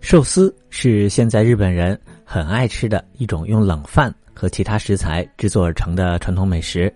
[0.00, 6.92] 寿司是现在日本人很爱吃的一种用冷饭和其他食材制作而成的传统美食，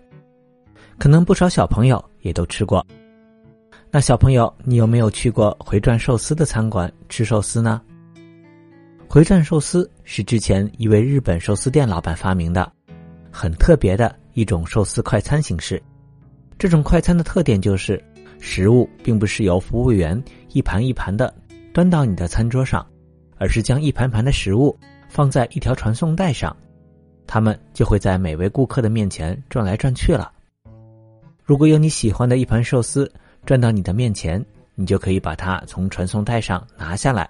[0.98, 2.84] 可能不少小朋友也都吃过。
[3.90, 7.80] 那小朋友，你有没有去过回转寿司的餐馆吃寿司呢？
[9.07, 12.72] 回转寿司是之前一位日本寿司店老板发明的，
[13.30, 15.80] 很特别的一种寿司快餐形式。
[16.58, 18.02] 这种快餐的特点就是，
[18.40, 20.21] 食物并不是由服务员
[20.52, 21.32] 一盘一盘的
[21.72, 22.84] 端到你的餐桌上。
[23.36, 24.76] 而是将一盘盘的食物
[25.08, 26.56] 放在一条传送带上，
[27.26, 30.32] 他们就会在每位顾客的面前转来转去了。
[31.44, 33.11] 如果有你喜欢的一盘寿司
[33.44, 34.44] 转到你的面前，
[34.75, 37.28] 你就可以把它从传送带上拿下来。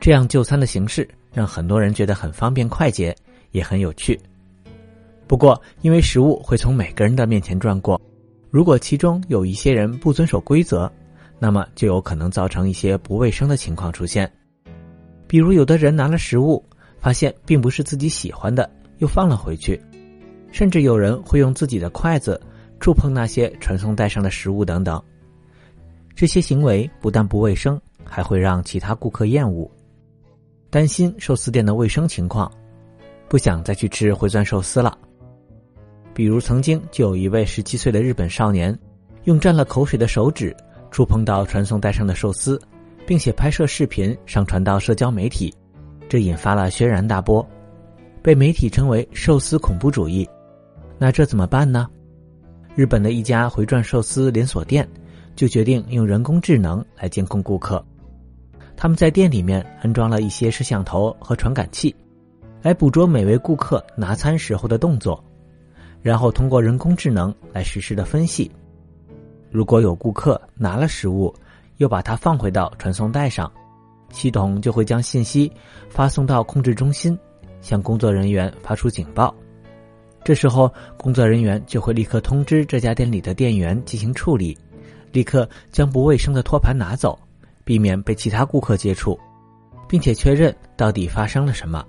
[0.00, 3.16] 这样就餐的形式让很多人觉得很方便快捷，
[3.52, 4.18] 也很有趣。
[5.28, 8.00] 不过，因为食物会从每个人的面前转过，
[8.50, 10.92] 如果其中有一些人不遵守规则，
[11.38, 14.30] 那么就有可能造成一些不卫生的情况出现。
[15.32, 16.62] 比如，有的人拿了食物，
[16.98, 19.80] 发现并不是自己喜欢的，又放了回去；
[20.52, 22.38] 甚至有人会用自己的筷子
[22.78, 25.02] 触碰那些传送带上的食物等等。
[26.14, 29.66] 这些行为不但不卫生，还会让其他顾客厌恶，
[30.68, 32.52] 担心寿司店的卫生情况，
[33.26, 34.98] 不想再去吃回转寿司了。
[36.12, 38.78] 比如，曾经就有一位十七岁的日本少年，
[39.24, 40.54] 用沾了口水的手指
[40.90, 42.60] 触碰到传送带上的寿司。
[43.06, 45.52] 并且拍摄视频上传到社交媒体，
[46.08, 47.46] 这引发了轩然大波，
[48.22, 50.28] 被媒体称为“寿司恐怖主义”。
[50.98, 51.88] 那这怎么办呢？
[52.74, 54.88] 日本的一家回转寿司连锁店
[55.34, 57.84] 就决定用人工智能来监控顾客。
[58.76, 61.94] 他们在店里面安装了一些摄像头和传感器，
[62.62, 65.22] 来捕捉每位顾客拿餐时候的动作，
[66.00, 68.50] 然后通过人工智能来实时的分析。
[69.50, 71.32] 如果有顾客拿了食物，
[71.82, 73.50] 又把它放回到传送带上，
[74.12, 75.50] 系统就会将信息
[75.90, 77.18] 发送到控制中心，
[77.60, 79.34] 向工作人员发出警报。
[80.22, 84.56] 这时候，工作人员就会立刻通知这家店里的店员进行处理，
[85.10, 87.18] 立刻将不卫生的托盘拿走，
[87.64, 89.18] 避免被其他顾客接触，
[89.88, 91.84] 并且确认到底发生了什么。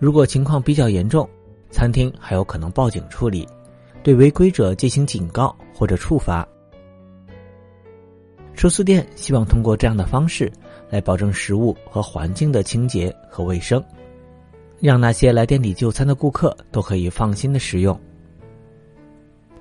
[0.00, 1.28] 如果情况比较严重，
[1.70, 3.46] 餐厅还有可能报警处理，
[4.02, 6.44] 对违规者进行警告或者处罚。
[8.62, 10.48] 寿司店希望通过这样的方式
[10.88, 13.82] 来保证食物和环境的清洁和卫生，
[14.78, 18.00] 让那些来店里就餐的顾客都可以放心的食用。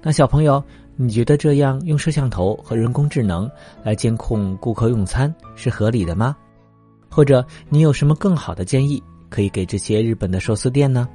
[0.03, 0.63] 那小朋友，
[0.95, 3.50] 你觉得这样用摄像头和人工智能
[3.81, 6.38] 来监控顾客用餐是合理的吗？
[7.09, 11.09] 或者你有什么更好的建议可以给这些日本的寿司店呢？